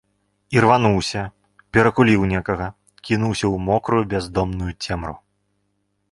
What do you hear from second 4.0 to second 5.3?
бяздонную цемру.